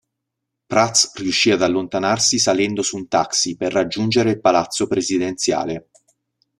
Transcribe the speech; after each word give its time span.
Prats 0.65 1.11
riuscì 1.13 1.51
ad 1.51 1.61
allontanarsi 1.61 2.39
salendo 2.39 2.81
su 2.81 2.97
un 2.97 3.07
taxi 3.07 3.55
per 3.55 3.71
raggiungere 3.71 4.31
il 4.31 4.41
palazzo 4.41 4.87
presidenziale. 4.87 5.91